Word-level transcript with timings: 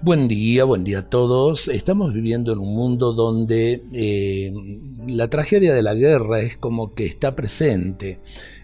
Buen 0.00 0.28
día, 0.28 0.62
buen 0.62 0.84
día 0.84 1.00
a 1.00 1.10
todos. 1.10 1.66
Estamos 1.66 2.12
viviendo 2.12 2.52
en 2.52 2.60
un 2.60 2.72
mundo 2.72 3.12
donde 3.12 3.82
eh, 3.92 4.52
la 5.08 5.26
tragedia 5.28 5.74
de 5.74 5.82
la 5.82 5.94
guerra 5.94 6.38
es 6.38 6.56
como 6.56 6.94
que 6.94 7.04
está 7.04 7.34
presente, 7.34 8.20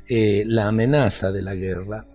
eh, 0.09 0.45
la 0.47 0.69
amenaza 0.69 1.33
de 1.33 1.43
la 1.43 1.57
guerra. 1.57 2.07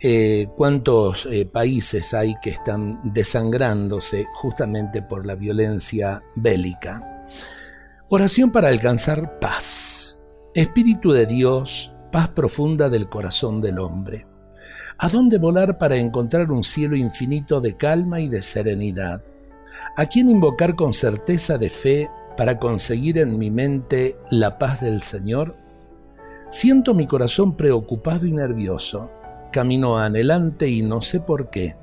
Eh, 0.00 0.48
¿Cuántos 0.54 1.26
países 1.50 2.12
hay 2.12 2.34
que 2.42 2.50
están 2.50 3.00
desangrándose 3.14 4.26
justamente 4.34 5.00
por 5.00 5.24
la 5.24 5.34
violencia 5.34 6.22
bélica? 6.36 7.26
Oración 8.10 8.52
para 8.52 8.68
alcanzar 8.68 9.38
paz. 9.40 10.22
Espíritu 10.54 11.12
de 11.12 11.24
Dios, 11.24 11.92
paz 12.12 12.28
profunda 12.28 12.90
del 12.90 13.08
corazón 13.08 13.62
del 13.62 13.78
hombre. 13.78 14.26
¿A 14.98 15.08
dónde 15.08 15.38
volar 15.38 15.78
para 15.78 15.96
encontrar 15.96 16.50
un 16.50 16.64
cielo 16.64 16.96
infinito 16.96 17.60
de 17.60 17.76
calma 17.76 18.20
y 18.20 18.28
de 18.28 18.42
serenidad? 18.42 19.22
¿A 19.96 20.06
quién 20.06 20.30
invocar 20.30 20.74
con 20.74 20.92
certeza 20.92 21.58
de 21.58 21.70
fe 21.70 22.08
para 22.36 22.58
conseguir 22.58 23.18
en 23.18 23.38
mi 23.38 23.50
mente 23.50 24.16
la 24.30 24.58
paz 24.58 24.80
del 24.80 25.02
Señor? 25.02 25.56
Siento 26.48 26.94
mi 26.94 27.06
corazón 27.06 27.56
preocupado 27.56 28.26
y 28.26 28.32
nervioso. 28.32 29.10
Camino 29.52 29.98
anhelante 29.98 30.68
y 30.68 30.82
no 30.82 31.02
sé 31.02 31.20
por 31.20 31.50
qué. 31.50 31.76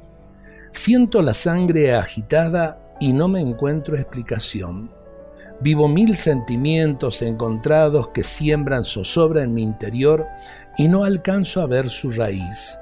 Siento 0.72 1.22
la 1.22 1.34
sangre 1.34 1.94
agitada 1.94 2.96
y 3.00 3.14
no 3.14 3.28
me 3.28 3.42
encuentro 3.42 3.96
explicación. 3.96 4.90
Vivo 5.62 5.88
mil 5.88 6.18
sentimientos 6.18 7.22
encontrados 7.22 8.10
que 8.10 8.24
siembran 8.24 8.84
zozobra 8.84 9.44
en 9.44 9.54
mi 9.54 9.64
interior 9.64 10.28
y 10.78 10.88
no 10.88 11.04
alcanzo 11.04 11.62
a 11.62 11.68
ver 11.68 11.90
su 11.90 12.12
raíz. 12.12 12.78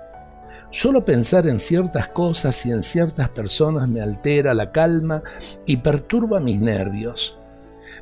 Solo 0.70 1.06
pensar 1.06 1.48
en 1.48 1.60
ciertas 1.60 2.10
cosas 2.10 2.66
y 2.66 2.72
en 2.72 2.82
ciertas 2.82 3.30
personas 3.30 3.88
me 3.88 4.02
altera 4.02 4.54
la 4.54 4.72
calma 4.72 5.22
y 5.66 5.78
perturba 5.78 6.40
mis 6.40 6.60
nervios. 6.60 7.38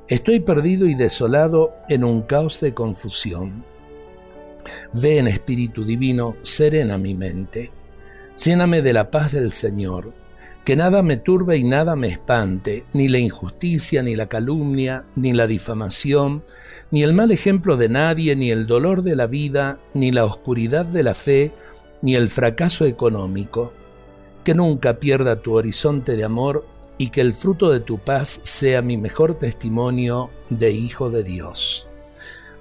Estoy 0.07 0.39
perdido 0.39 0.87
y 0.87 0.95
desolado 0.95 1.73
en 1.89 2.03
un 2.03 2.21
caos 2.21 2.61
de 2.61 2.73
confusión. 2.73 3.65
Ve 4.93 5.17
en 5.17 5.27
Espíritu 5.27 5.83
Divino, 5.83 6.33
serena 6.43 6.97
mi 6.97 7.13
mente. 7.13 7.71
Lléname 8.41 8.81
de 8.81 8.93
la 8.93 9.11
paz 9.11 9.33
del 9.33 9.51
Señor. 9.51 10.13
Que 10.65 10.75
nada 10.75 11.01
me 11.01 11.17
turbe 11.17 11.57
y 11.57 11.63
nada 11.63 11.95
me 11.95 12.07
espante, 12.07 12.85
ni 12.93 13.07
la 13.07 13.17
injusticia, 13.17 14.03
ni 14.03 14.15
la 14.15 14.27
calumnia, 14.27 15.05
ni 15.15 15.33
la 15.33 15.47
difamación, 15.47 16.43
ni 16.91 17.01
el 17.01 17.13
mal 17.13 17.31
ejemplo 17.31 17.77
de 17.77 17.89
nadie, 17.89 18.35
ni 18.35 18.51
el 18.51 18.67
dolor 18.67 19.01
de 19.01 19.15
la 19.15 19.25
vida, 19.25 19.79
ni 19.93 20.11
la 20.11 20.25
oscuridad 20.25 20.85
de 20.85 21.03
la 21.03 21.15
fe, 21.15 21.51
ni 22.03 22.15
el 22.15 22.29
fracaso 22.29 22.85
económico, 22.85 23.73
que 24.43 24.53
nunca 24.53 24.99
pierda 24.99 25.41
tu 25.41 25.55
horizonte 25.55 26.15
de 26.15 26.23
amor 26.23 26.65
y 26.97 27.09
que 27.09 27.21
el 27.21 27.33
fruto 27.33 27.71
de 27.71 27.79
tu 27.79 27.97
paz 27.97 28.39
sea 28.43 28.83
mi 28.83 28.97
mejor 28.97 29.39
testimonio 29.39 30.29
de 30.49 30.71
Hijo 30.71 31.09
de 31.09 31.23
Dios. 31.23 31.87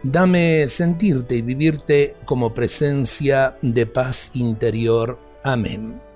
Dame 0.03 0.67
sentirte 0.69 1.37
y 1.37 1.43
vivirte 1.43 2.15
como 2.25 2.55
presencia 2.55 3.56
de 3.61 3.84
paz 3.84 4.31
interior. 4.33 5.19
Amén. 5.43 6.09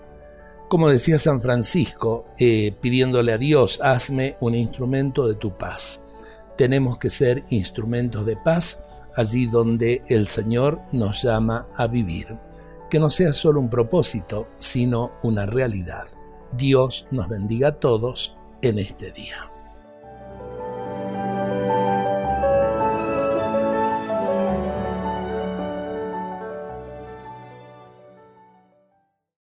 Como 0.75 0.89
decía 0.89 1.21
San 1.21 1.41
Francisco, 1.41 2.27
eh, 2.37 2.75
pidiéndole 2.81 3.33
a 3.33 3.39
Dios, 3.39 3.79
hazme 3.81 4.37
un 4.41 4.57
instrumento 4.57 5.29
de 5.29 5.37
tu 5.37 5.57
paz. 5.57 6.05
Tenemos 6.57 6.99
que 6.99 7.11
ser 7.11 7.45
instrumentos 7.51 8.27
de 8.27 8.37
paz 8.37 8.83
allí 9.15 9.47
donde 9.47 10.03
el 10.09 10.27
Señor 10.27 10.81
nos 10.91 11.23
llama 11.23 11.69
a 11.77 11.87
vivir 11.87 12.37
que 12.91 12.99
no 12.99 13.09
sea 13.09 13.33
solo 13.33 13.61
un 13.61 13.71
propósito, 13.71 14.49
sino 14.57 15.13
una 15.23 15.47
realidad. 15.47 16.09
Dios 16.57 17.07
nos 17.13 17.29
bendiga 17.29 17.69
a 17.69 17.79
todos 17.79 18.37
en 18.61 18.81
este 18.81 19.13
día. 19.13 19.54